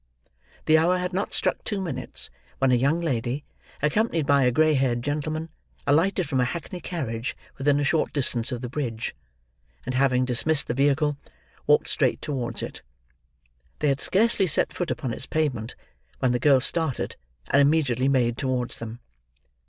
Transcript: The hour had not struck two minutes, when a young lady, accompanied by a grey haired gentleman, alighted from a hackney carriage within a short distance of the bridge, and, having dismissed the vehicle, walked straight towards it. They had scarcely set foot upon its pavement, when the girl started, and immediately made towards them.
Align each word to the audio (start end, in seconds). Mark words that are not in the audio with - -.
The 0.65 0.79
hour 0.79 0.97
had 0.97 1.13
not 1.13 1.31
struck 1.31 1.63
two 1.63 1.79
minutes, 1.79 2.31
when 2.57 2.71
a 2.71 2.73
young 2.73 3.01
lady, 3.01 3.45
accompanied 3.83 4.25
by 4.25 4.45
a 4.45 4.51
grey 4.51 4.73
haired 4.73 5.03
gentleman, 5.03 5.49
alighted 5.85 6.27
from 6.27 6.39
a 6.39 6.43
hackney 6.43 6.79
carriage 6.81 7.37
within 7.59 7.79
a 7.79 7.83
short 7.83 8.11
distance 8.11 8.51
of 8.51 8.61
the 8.61 8.67
bridge, 8.67 9.15
and, 9.85 9.93
having 9.93 10.25
dismissed 10.25 10.65
the 10.65 10.73
vehicle, 10.73 11.19
walked 11.67 11.87
straight 11.87 12.19
towards 12.19 12.63
it. 12.63 12.81
They 13.77 13.89
had 13.89 14.01
scarcely 14.01 14.47
set 14.47 14.73
foot 14.73 14.89
upon 14.89 15.13
its 15.13 15.27
pavement, 15.27 15.75
when 16.17 16.31
the 16.31 16.39
girl 16.39 16.61
started, 16.61 17.15
and 17.51 17.61
immediately 17.61 18.07
made 18.09 18.39
towards 18.39 18.79
them. 18.79 19.01